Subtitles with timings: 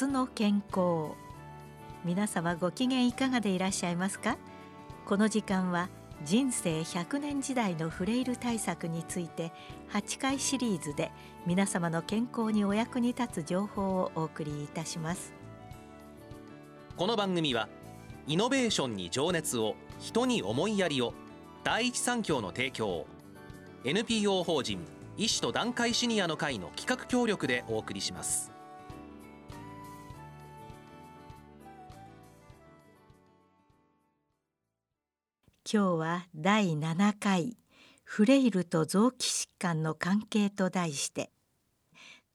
[0.00, 1.14] 明日の健康。
[2.06, 4.38] 皆様ご機嫌いかがでいらっしゃいますか？
[5.04, 5.90] この時間は
[6.24, 9.52] 人生100年時代のフレイル対策について
[9.92, 11.12] 8回シリーズで
[11.44, 15.34] 皆様の健康にお役に立つ情報をお送りいたします。
[16.96, 17.68] この番組は
[18.26, 21.12] イノベーションに情熱を人に思いやりを
[21.62, 23.06] 第一三共の提供
[23.84, 24.78] NPO 法人
[25.18, 28.50] 医師と団塊シニアの会の企画協力でお送りします。
[35.72, 37.56] 今日は第7回
[38.02, 41.30] フレイルと臓器疾患の関係と題して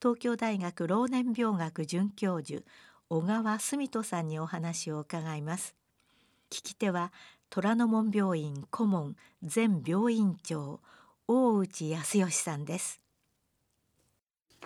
[0.02, 2.64] 東京大学老年病学准教授
[3.10, 5.76] 小川澄人さんにお話を伺います。
[6.50, 7.12] 聞き手は
[7.50, 9.18] 虎ノ門病院顧問
[9.54, 10.80] 前病院長
[11.28, 13.02] 大内康義さんです。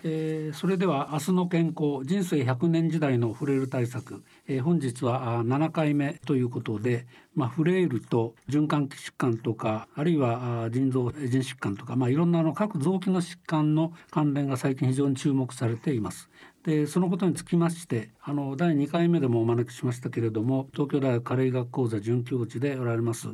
[0.02, 16.30] えー、それでは明日の健康人生100年時代のフレイル対策、えー、本日は7回目ということで、まあ、フレイルと循環器疾患とかあるいは腎臓腎疾患とか、まあ、いろんなの各臓器の疾患の関連が最近非常に注目されています。
[16.64, 23.28] でそのことにつきましてあの第2回目でもお招きしましたけれども東京大学加齢医学講座准教授でおられます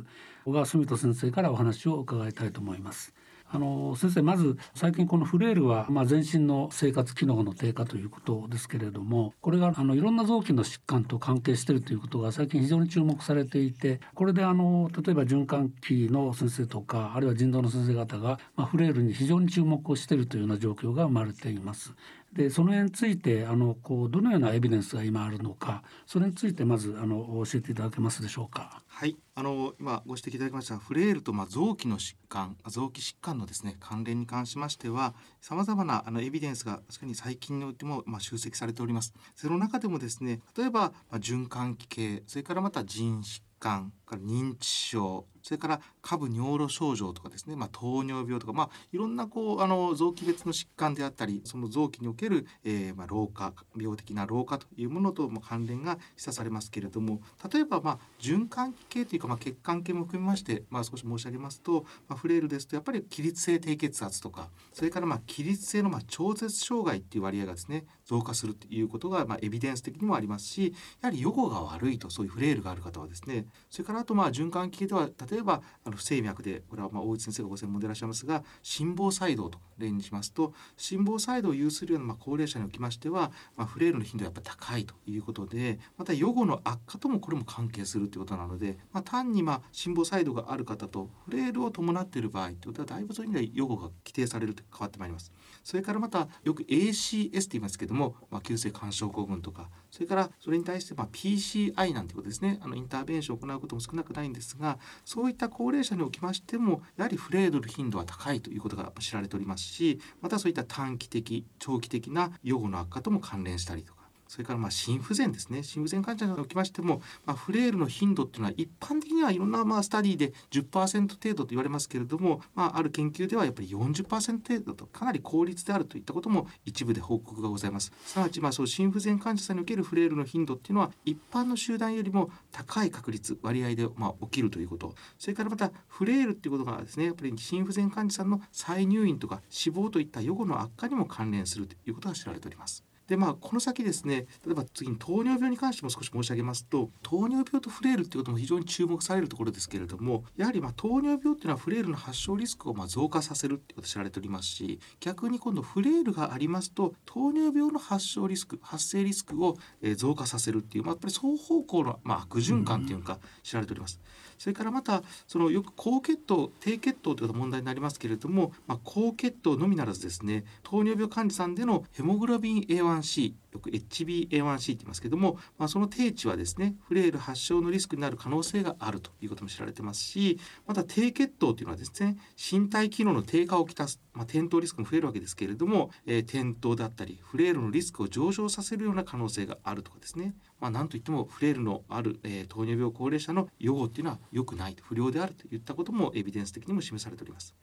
[0.45, 3.13] 小川澄人先生からお話を伺いたいと思います。
[3.49, 21.93] あの先生まず最近このフレイルは、まあ、全身の生活機能の低下ということですけれどもこれがあのいろんな臓器の疾患と関係しているということが最近非常に注目されていてこれであの例えば循環器の先生とかあるいは腎臓の先生方が、まあ、フレイルに非常に注目をしているというような状況が生まれています。
[22.37, 28.83] でその辺についてあのこうどのようなエビデンスが今あるのかそれについてまずあの教えていただけますでしょうか。
[28.87, 39.15] はいあの今ご指摘いただきましたフレイルとまあ臓器の疾患臓器疾患のですね関連に関しましてはさまざまなあのエビデンスが確かに最近においてもまあ集積されております。
[39.35, 95.31] その中でもですね例えばまあ循環器系それからまた腎疾患から認知症それから下部尿路症状とかですね、まあ、糖尿病とか、まあ、いろんなこうあの臓器別の疾患であったりその臓器における、えー、まあ老化病的な老化というものとも関連が示唆されますけれども例えば、まあ、循環器系というか、まあ、血管系も含めまして、まあ、少し申し上げますと、まあ、フレイルですとやっぱり起立性低血圧とかそれからまあ起立性のまあ超絶障害っていう割合がですね増加するということが、まあ、エビデンス的にもありますしやはり予後が悪いとそういうフレイルがある方はですねそれからあとまあ循環器系では例えばえばあの不整脈でこれはまあ大内先生がご専門でいらっしゃいますが心房細動と例にしますと心房細動を有するようなま高齢者におきましては、まあ、フレイルの頻度がやっぱ高いということでまた予後の悪化ともこれも関係するということなので、まあ、単にま心房細動がある方とフレイルを伴っている場合ということはだいぶそういう意味では予後が規定されると変わってまいります。
[95.63, 113.96] それからまたよく ACS って言いますけども、まあ、急性肝症候群とかそれからそれに対してま PCI なんていうことですねあのインターベンションを行うことも少なくないんですがそういった高齢者におきましてもやはりフレイルの頻度は高いということが知られておりますしまたそういった短期的長期的な予後の悪化とも関連したりと
[114.27, 115.63] それからまあ心不全ですね。
[115.63, 127.91] 心不全患者におきましても、まあ、フレイルの頻度っていうのは一般的にはいろんなまあスタディで10%程度と言われますけれども、まあ、ある研究ではやっぱり40%程度とかなり高率であるといったことも一部で報告がございます。
[128.05, 134.93] すなわちまあそう心不全患者さんにおけるフレイルの頻度っていうのは一般の集団よりも高い確率割合でまあ起きるということ。
[135.17, 142.86] それからまたフレイルっていうことがですねやっぱり心不全患者さんの再入院とか死亡といった予後の悪化にも関連するということが知られております。
[143.07, 159.57] でまあこの先ですね例えば次に糖尿病に関しても少し申し上げますと糖尿病とフレイルっていうことも非常に注目されるところですけれどもやはりま糖尿病っていうのはフレイルの発症リスクをま増加させるっていうこと知られておりますし逆に今度フレイルがありますと糖尿病の発症リスク発生リスクを
[159.95, 163.99] 増加させるっていう、まあ、やっぱり双方向のま悪循環っていうのか知られております。
[164.21, 182.17] うんそれからまたそのよく高血糖低血糖という問題になりますけれども、まあ、高血糖のみならずですね糖尿病患者さんでのヘモグロビン A1C よく HbA1C って言いますけども、まあ、その低値はですねフレイル発症のリスクになる可能性があるということも知られてますしまた低血糖というのはですね
[182.51, 197.55] 身体機能の低下をきたす、まあ、転倒リスクも増えるわけですけれども、えー、転倒だったりフレイルのリスクを上昇させるような可能性があるとかですねまあ、なんといってもフレイルのある、えー、糖尿病高齢者の予後っていうのは良くない不良であるといったこともエビデンス的にも示されております。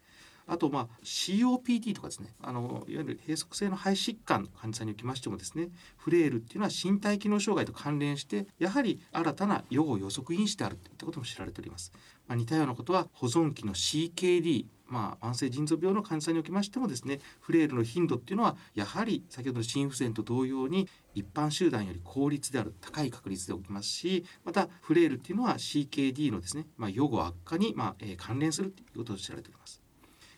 [0.47, 11.91] あとまあ COPD とかですねあのいわゆる閉塞性の肺疾患の患者さんにおきましてもですねフレイルっていうのは身体機能障害と関連してやはり新たな予後予測因子であるといったことも知られております。
[12.27, 29.84] まあ、似たようなことは保存期の CKD まあ、慢性腎臓病の患者さんにおきましてもですねフレイルの頻度っていうのはやはり先ほどの心不全と同様に一般集団より効率である高い確率で起きますしまたフレイルっていうのは CKD のですね、まあ、予後悪化に、まあえー、関連するということを知られております。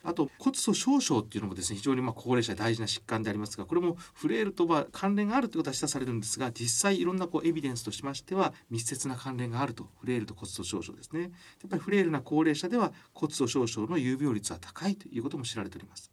[0.08, 11.30] あと骨粗しょう症っていうのもですね非常にま高齢者大事な疾患でありますがこれもフレイルとは関連があるということは示唆されるんですが実際いろんなこうエビデンスとしましては密接な関連があるとフレイルと骨粗しょう症ですねやっ
[11.70, 16.10] ぱりフレイルな高齢者では骨粗しょう症の有病率は高いということも知られております。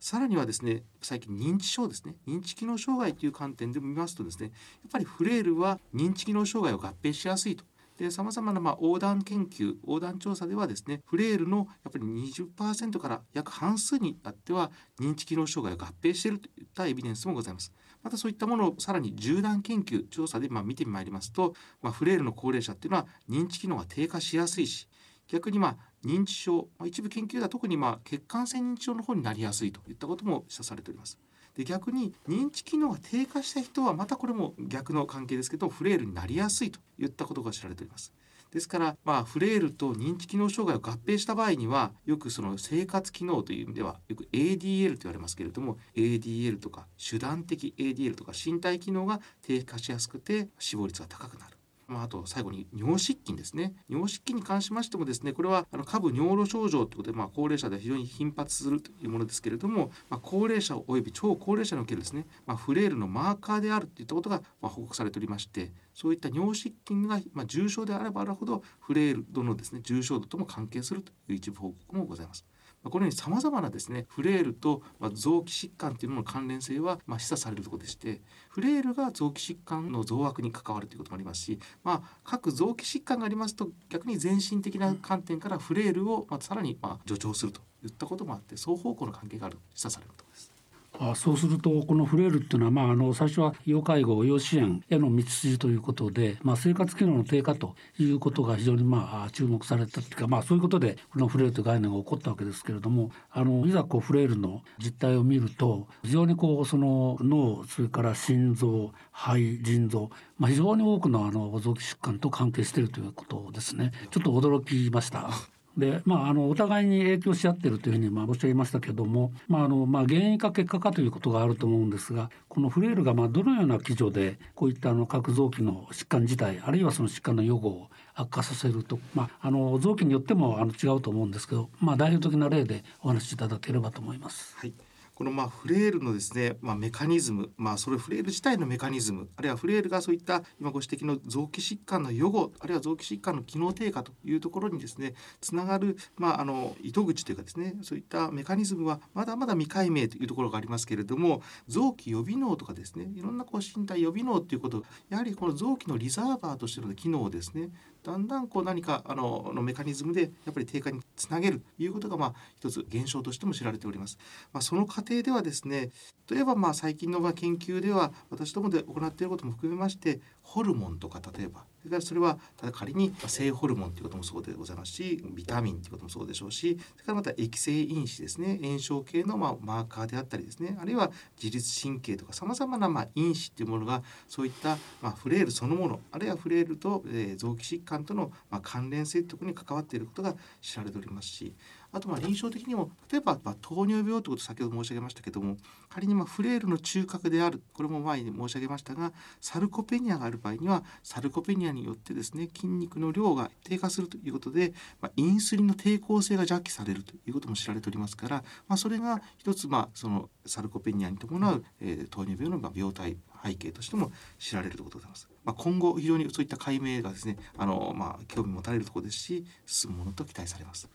[0.00, 4.50] さらにはですね最近認知症ですね認知機能障害という観点で見ますとですねや
[4.88, 7.64] っぱりフレイルは認知機能障害を合併しやすいと。
[7.98, 14.70] で様々なまあ横断研究横断調査ではですねフレイルのやっぱり20%から約半数にあっては
[15.00, 17.72] 認知機能障害を合併しているといったエビデンスもございます。
[18.02, 24.88] またそういったものをさらに縦断研究調査でまあ見てまいりますと、まあ、フレイルの高齢者っていうのは認知機能が低下しやすいし
[25.28, 31.18] 逆にまあ認知症、まあ、一部研究では特にまあ血管性認知症の方になりやすいといったことも示唆されております。
[31.56, 38.12] で逆に認知機能が低下した人はまたこれも逆の関係ですけどフレイルになりやすいといったことが知られております。
[38.52, 51.56] ですから、まあ、フレイルと認知機能障害を合併した場合にはよくその生活機能という意味ではよく ADL と言われますけれども ADL とか手段的 ADL とか身体機能が低下しやすくて死亡率が高くなる。
[51.88, 72.44] まあ、あと最後に尿失禁ですね尿失禁に関しましてもですねこれはあの下部尿路症状ということで、まあ、高齢者で非常に頻発するというものですけれども、まあ、高齢者および超高齢者におけるですね、まあ、フレイルのマーカーであるといったことが、まあ、報告されておりましてそういった尿失禁が、まあ、重症であればあるほどフレイル度のですね重症度とも関係するという一部報告もございます。
[72.90, 90.55] このようにさまざまなですねフレイルと、ま臓器疾患というのの関連性は、ま示唆されるところでしてフレイルが臓器疾患の増悪に関わるということもありますし、まあ、各臓器疾患がありますと逆に全身的な観点からフレイルを、まさらに、ま助長するといったこともあって双方向の関係がある示唆されるところです。
[90.98, 115.55] あそうするとこのフレイルっていうのは、まあ、あの最初は要介護要支援への道筋ということで、まあ、生活機能の低下ということが非常にまあ注目されたというか、まあ、そういうことでこのフレイルという概念が起こったわけですけれどもあのいざこうフレイルの実態を見ると非常にこうその脳それから心臓肺腎臓、まあ、非常に多くのあの臓器疾患と関係しているということですねちょっと驚きました。
[115.76, 134.56] でまあ、あのお互いに影響し合ってるというふうにまあおっしゃいましたけども、まああのまあ、原因か結果かということがあると思うんですがこのフレイルがまあどのような基準でこういったあの各臓器の疾患自体あるいはその疾患の予後を悪化させると、まあ、あの臓器によってもあの違うと思うんですけど、まあ、代表的な例でお話しいただければと思います。
[134.56, 134.72] はい
[135.16, 157.70] このまあフレイルのですね、まあ、メカニズム、まあ、それフレイル自体のメカニズムあるいはフレイルがそういった今ご指摘の臓器疾患の予後あるいは臓器疾患の機能低下というところにですねつながる、まあ、あの糸口というかですねそういったメカニズムはまだまだ未解明というところがありますけれども臓器予備脳とかですねいろんなこう身体予備脳ということやはりこの臓器のリザーバーとしての機能をですね
[158.06, 164.16] だんだんこう何かあののメカニズムでやっぱり低下につなげるということがまあ一つ現象としても知られております。
[164.52, 165.90] まあ、その過程ではですね
[166.30, 178.58] 例えばまあ最近のまあ研究では私どもで行っていることも含めましてホルモンとか例えばそれからそれはただ仮に性ホルモンということもそうでございますしビタミンということもそうでしょうしそれからまた液性因子ですね。
[178.60, 180.76] 炎症系のまあマーカーであったりですね。
[180.80, 187.04] あるいは自律神経とかさまざまなま因子というものがそういったまあフレイルそのものあるいはフレイルと、
[187.36, 191.54] 臓器疾患とのまあ関連性ということに関わっていることが知られておりますし
[191.92, 195.56] あとまあ臨床的にも例えばまあ糖尿病ということ先ほど申し上げましたけども
[195.88, 215.28] 仮にまあフレイルの中核であるこれも前に申し上げましたがサルコペニアがある場合にはサルコペニアによってですね筋肉の量が低下するということで、まあ、インスリンの抵抗性が弱気されるということも知られておりますから、まあ、それが一つまあそのサルコペニアに伴う、えー、糖尿病のまあ病態背景としても知られるということでございます。
[215.44, 220.88] まあ、今後非常にそういった解明がですねあの、まあ、興味持たれるところですし進むものと期待されます。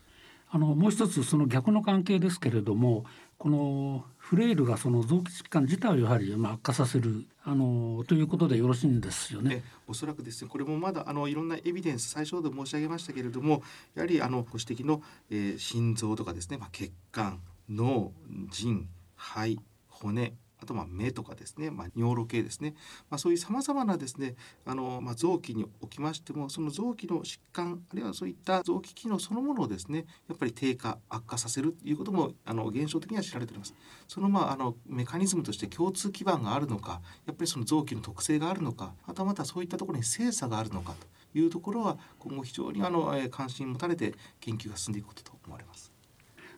[0.54, 3.06] あのもう一つその逆の関係ですけれども
[3.38, 9.64] このフレイルがその臓器疾患自体をやはりま悪化させるあのということでよろしいんですよね。
[9.88, 13.62] おそらくですねこれもまだあのいろんなエビデンス最初で申し上げましたけれども
[13.94, 17.40] やはりあのご指摘の、えー、心臓とかですね、まあ、血管
[17.70, 18.12] 脳
[18.50, 22.74] 腎肺骨あとま目とかですね、まあ、尿路系ですね、
[23.10, 33.74] まあ、そういうさまざまなですねあの、ま、臓器におきましてもその臓器の疾患あるいはそういった臓器機能そのものをですねやっぱり低下悪化させるということもあの現象的には知られております。
[34.06, 40.94] そのまああのメカニズムとして共通基盤があるのかやっぱりその臓器の特性があるのかはたまたそういったところに性差があるのか
[41.32, 45.91] というところは今後非常にあの関心を持たれて研究が進んでいくことと思われます。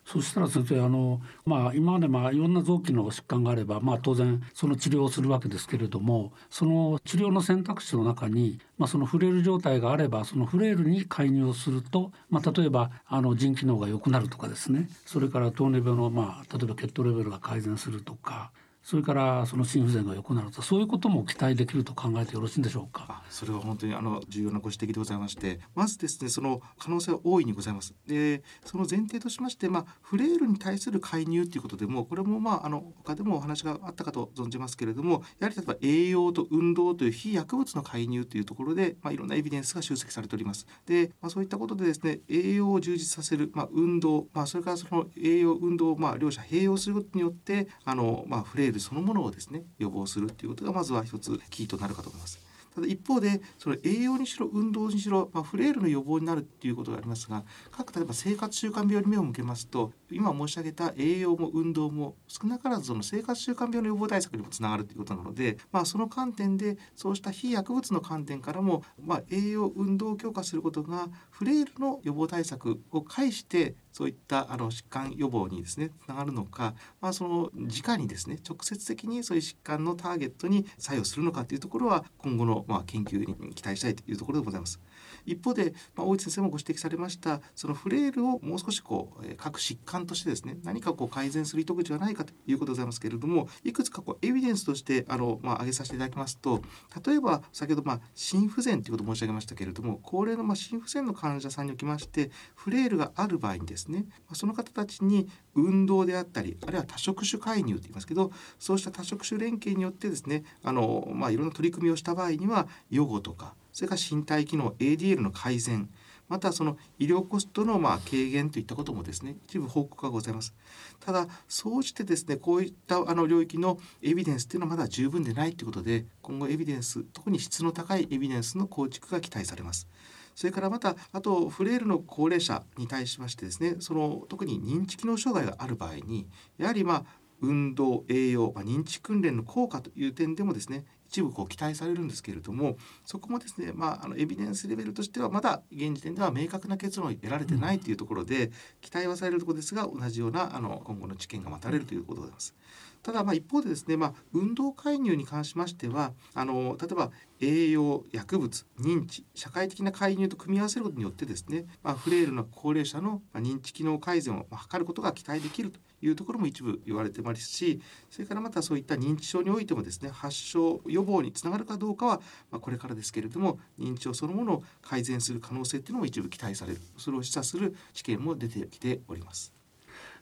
[0.05, 14.89] そしたら先生あの、まあ、今までまあいろんな臓器の疾患があれば、まあ、当然その治療をするわけですけれどもその治療の選択肢の中に、まあ、そのフレイル状態があればそのフレイルに介入をすると、まあ、例えばあの腎機能が良くなるとかですね。
[15.05, 18.51] それから糖尿病の、まあ、例えば血糖レベルが改善するとか
[18.85, 23.23] それからその心不全が良くなるとそういうことも期待できると考えてよろしいんでしょうか？
[23.31, 27.95] それは本当にあの重要なご指摘でございまして、まずですねその可能性は大いにございます。
[28.05, 40.67] で、その前提としましてまあフレイルに対する介入ということでもこれもまああの他でもお話があったかと存じますけれども、やはり例えば栄養と運動という非薬物の介入というところでまあいろんなエビデンスが集積されております。
[40.85, 52.45] で、まあそういったことでですね栄養を充実させるまあ運動まあそれからその栄養運動をまあ両者併用することによってあのまあフレイルそのものをですね予防するっていうことがまずは一つキーとなるかと思います。
[52.75, 84.81] ただ一方でその栄養にしろ運動にしろ、まあ、フレイルの予防になるっていうことがありますが各例えば生活習慣病に目を向けますと今申し上げた栄養も運動も少なからずその生活習慣病の予防対策にもつながるということなので、まあ、その観点でそうした非薬物の観点からも、まあ、栄養運動を強化することがフレイルの予防対策を介してそういったあの疾患予防にですねつながるのか、まあ、その直にですね直接的にそういう疾患のターゲットに作用するのかというところは今後のまあ研究に期待したいというところでございます。
[85.25, 96.61] 一方で、まあ、大内先生もご指摘されましたそのフレイルをもう少しこう、えー、各疾患としてですね何かこう改善する糸口はないかということでございますけれどもいくつかこうエビデンスとしてあの、まあ、挙げさせていただきますと
[97.05, 115.89] 例えば先ほど、まあ、心不全ということを申し上げましたけれども高齢の、まあ、心不全の患者さんにおきましてフレイルがある場合にですね、まあ、その方たちに運動であったりあるいは多職種介入と言いますけどそうした多職種連携によってですねあの、まあ、いろんな取り組みをした場合には予後とかそれから身体機能 ADL の改善
[116.27, 120.55] またその医療コストのまあ軽減といったこともですね一部報告がございます。
[120.99, 129.87] ただ総じてですねこういったあの領域のエビデンスっていうのはまだ十分でないということで今後エビデンス特に質の高いエビデンスの構築が期待されます。
[130.35, 136.27] それからまたあとフレイルの高齢者に対しましてですねその特に認知機能障害がある場合に
[136.57, 137.05] やはりまあ
[137.41, 148.51] 運動栄養、まあ、認知訓練の効果という点でもですね一部こう期待されるんですけれどもそこもですね、まあ、あのエビデンスレベルとしてはまだ現時点では明確な結論を得られてないというところで、
[148.81, 152.55] 期待はされるところですが同じようなあの今後の知見が待たれるということでございます。
[153.05, 179.53] ただま一方でですね、まあ、運動介入に関しましてはあの例えば栄養薬物認知社会的な介入と組み合わせることによってですね、まあ、フレイルの高齢者の認知機能改善を図ることが期待できるというところも一部言われてますしそれからまたそういった認知症においてもですね発症予防につながるかどうかは、まあ、これからですけれども認知症そのものを改善する可能性っていうのも一部期待されるそれを示唆する知見も出てきております。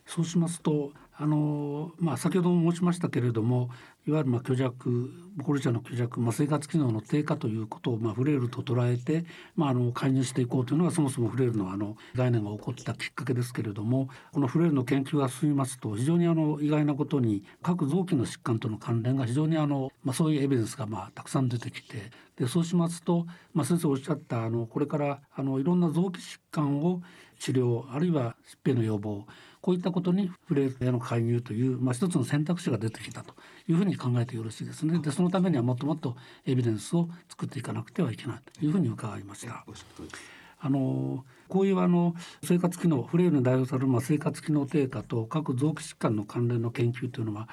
[0.06, 3.70] そうしますとあのまあ、先ほども申しましたけれども
[4.08, 5.12] いわゆるまあ虚弱
[5.44, 27.02] 高齢者の虚弱、まあ、生活機能の低下ということをまあフレイルと捉えて、まあ、あの介入していこうというのがそもそもフレイルのあの概念が起こったきっかけですけれどもこのフレイルの研究が進みますと非常にあの意外なことに各臓器の疾患との関連が非常にあの、まあ、そういうエビデンスがまあたくさん出てきてでそうしますと、まあ、先生おっしゃったあのこれからあのいろんな臓器疾患を
[27.40, 29.26] 治療あるいは疾病の予防
[29.64, 33.34] こういったことにフレイルへの介入という、まあ、一つの選択肢が出てきたと
[33.70, 35.00] いうふうに考えてよろしいですね。
[35.00, 39.66] でそのためにはもっともっとエビデンスを作っていかなくてはいけないというふうに伺いました。
[40.60, 47.48] あのこういうあの生活機能フレイルに代表されるまあ生活機能低下と各臓器疾患の関連の研究というのは、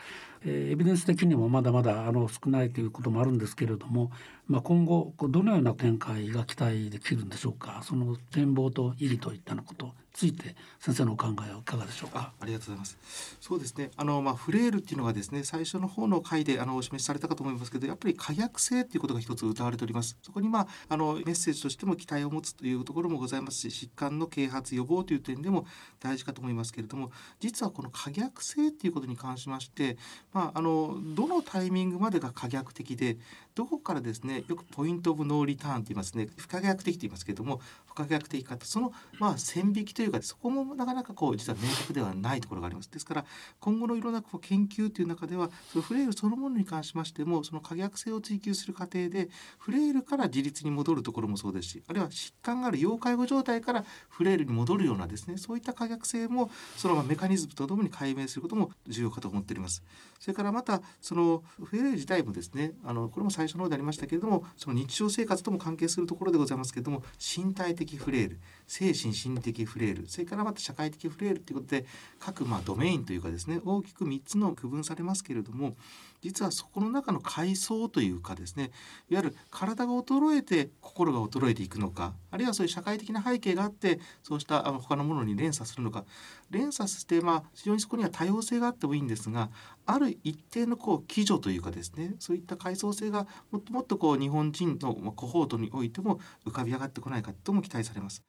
[0.45, 4.11] えー、エビデンス的にもまだまだあの少ないということもあるんですけれども、
[4.51, 7.83] まあ、今後どのような展開が期待できるんでしょうか？
[7.85, 12.33] その展望と意義といったようなことについて先生のお考えはいかがでしょうか？
[12.41, 13.39] ありがとうございます。
[13.41, 13.93] そうですね。
[13.97, 20.19] あのまあフレイルっていうのがですね最初の方の回であのお示しされたかと思いますけどやっぱり可逆性っていうことが一つ謳われております。
[20.21, 25.65] そこにまああのメッセージとしても期待を持つというところもございますし疾患の啓発予防という点でも
[26.01, 29.97] 大事かと思いますけれども実はこの可逆性っていうことに関しまして
[30.33, 33.17] まああのどのタイミングまでが可逆的で
[33.55, 36.29] どこからですねよくポイントオブノーリターンと言いますね。
[36.37, 38.67] 不可逆的と言いますけれども不可逆的かと。
[38.67, 42.91] そのまあ線引きというかそこもなかなかこう実は明確ではないところがあります。
[42.91, 43.25] ですから
[43.59, 49.29] 今後のいろんなこう研究という中ではそのフレイルそのものに関しましてもその可逆性を追求する過程で
[49.59, 59.83] フレイルから自立に戻るところもそうですしあるいは疾患がある要介護状態からフレイルに戻るようなですねそういった可逆性もそのメカニズムとともに解明することも重要かと思っております。
[60.21, 68.39] それからまたそのフレイル自体もですねあのこれも最初の方でありましたけれどもその日常生活とも関係するところでございますけれども身体的フレイル。
[68.71, 71.87] 精神心的フレイルそれからまた社会的フレイルということで
[72.21, 75.75] 各まドメインというかですね大きく3つの区分されますけれども
[76.23, 78.71] 実はそこの中の階層というかですね
[79.11, 86.05] いわゆる体が衰えて心が衰えていくのかあるいはそういう社会的な背景があってそうした他のものに連鎖するのか
[86.51, 89.51] 連鎖してまあ非常にそこには多様性があってもいいんですが
[89.85, 98.23] ある一定のこう基準というかですねそういった階層性がもっともっとこう日本人のコホートにおいても浮かび上がってこないかとも期待されます。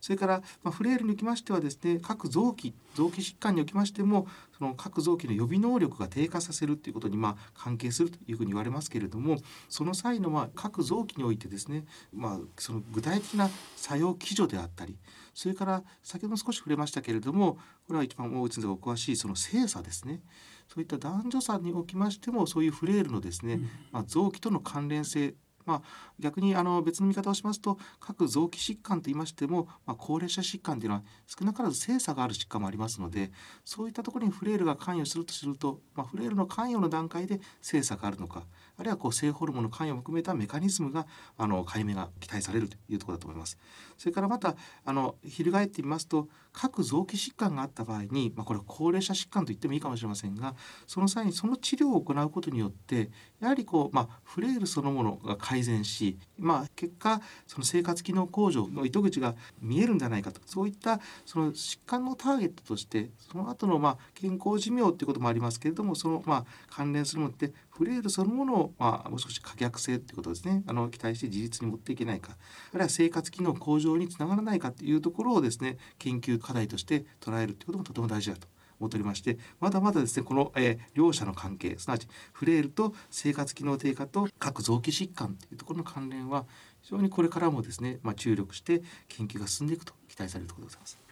[0.00, 4.26] それから、まあ、フレイルにおきましてはですね各臓器臓器疾患におきましても
[4.56, 9.38] その各臓器の予備能力が低下させるということにまあ関係するというふうに言われますけれども
[9.68, 14.96] その際のまあ各臓器においてですね、まあ、その具体的な作用基準であったり
[15.34, 17.54] それから先ほど少し触れましたけれども
[17.86, 20.20] これは一番大内先生がお詳しいその精査ですね。
[20.68, 25.34] そういった男女差におきましてもそういうフレイルのですね、まあ、臓器との関連性
[25.68, 25.82] まあ、
[26.18, 33.30] 逆にあの別の見方をしますと各臓器疾患といいましても、まあ、高齢者疾患というのは少なからず性差がある疾患もありますので
[33.66, 38.44] そういったところにフレイルが関与するとすると、まあ、フレイルの関与の段階で性差があるのか
[38.78, 41.06] あるいはこう性ホルモンの関与も含めたメカニズムが
[41.36, 43.58] あの解明が期待されるというところだと思います。
[43.96, 44.54] それからまた
[44.84, 50.54] あの翻ってみますと各臓器疾患があった場合に、まあ、これは高齢者疾患と言ってもいいかもしれませんが
[50.86, 78.48] その際にその治療を行うことによってやはりこう、まあ、フレイルそのものが改善し、まあ、結果その生活機能向上の糸口が見えるんじゃないかとそういったその疾患のターゲットとしてその後のまの健康寿命ということもありますけれどもそのまあ関連するものってフレイルそのものを、まあ、もう少し可逆性ということですねあの期待して自立に持っていけないかあるいは生活機能向上につながらないかというところをですね研究課題として捉えるということもとても大事だと
[78.80, 86.46] 思っておりましてまだまだですねこの、えー、両者の関係すなわちフレイルと生活機能低下と各臓器疾患というところの関連は
[86.82, 91.07] 非常にこれからもですね、まあ、注力して研究が進んでいくと期待されるところでございます。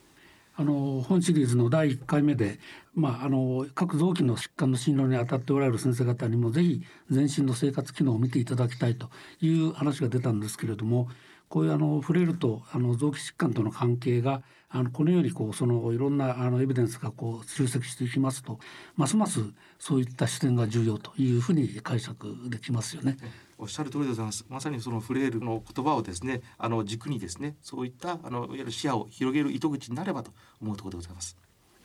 [0.58, 2.58] あの本シリーズの第1回目で、
[2.94, 9.10] まあ、あの各臓器の疾患の診療に当たっておられる先生方にもぜひ全身の生活機能を見ていただきたいと
[9.42, 11.08] いう話が出たんですけれども
[11.48, 18.58] こういうあの触れるとあの臓器疾患との関係があのこのようにこうそのいろんなあのエビデンスがこう集積していきますと
[18.96, 19.40] ますます
[19.78, 23.16] そういった視点が重要というふうに解釈できますよね。
[23.58, 24.44] おっしゃる通りでございます。
[24.48, 31.38] まさにそのフレールの言葉をですね、あの軸にですね、そういったあのいわゆる視野を広げる糸口になればと思うところでございます。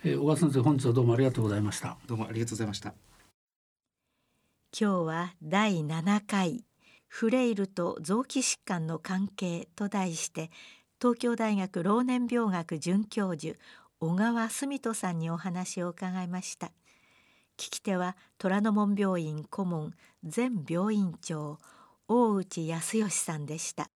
[0.04, 1.98] えー、小川先生、本日はどうもありがとうございました。
[2.08, 2.94] どうもありがとうございました。
[4.78, 6.66] 今日は第7回
[7.14, 10.50] フレイルと臓器疾患の関係と題して
[11.00, 13.60] 東京大学老年病学准教授
[14.00, 16.68] 小川澄人さんにお話を伺いました。
[17.58, 19.94] 聞き手は虎ノ門病院顧問
[20.24, 21.60] 前病院長
[22.08, 23.90] 大内康義さんでした。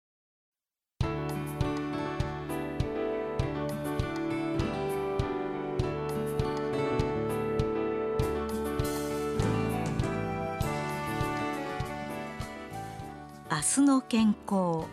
[13.63, 14.88] 日の健康。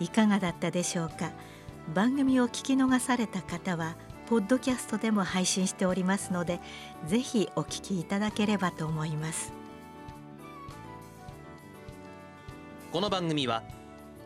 [0.00, 1.32] いかがだったでしょうか？
[1.94, 3.94] 番組を聞き逃された方は
[4.26, 6.60] ポッドキャストでも配信しておりますので
[7.06, 9.52] ぜひお聞きいただければと思います。
[12.90, 13.62] この番組は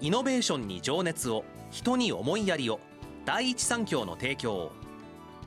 [0.00, 2.78] イノベーションに情熱を人に思いやりを
[3.24, 4.72] 第一三共の提供を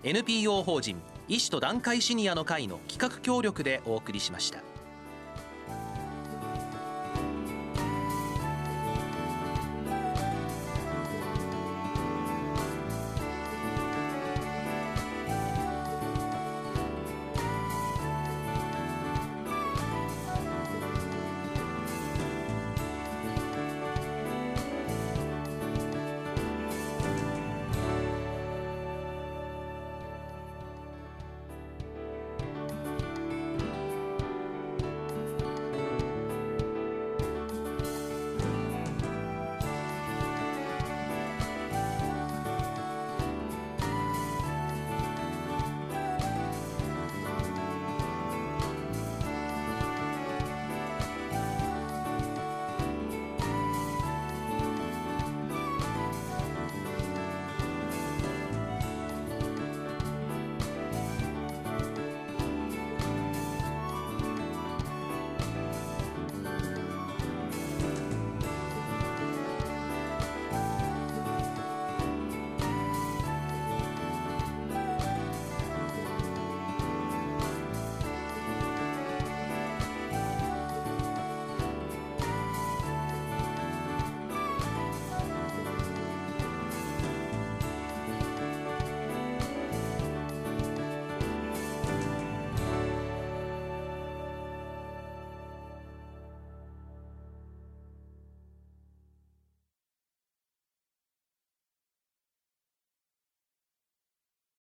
[0.04, 4.69] NPO 法人医師と団塊シニアの会の企画協力でお送りしました。